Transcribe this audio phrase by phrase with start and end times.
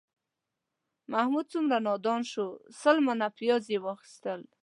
[1.11, 2.45] محمود څومره نادان شو،
[2.81, 4.39] سل منه پیاز یې واخیستل